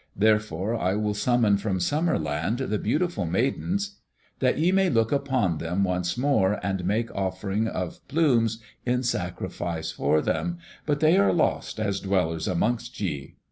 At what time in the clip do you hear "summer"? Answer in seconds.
1.79-2.17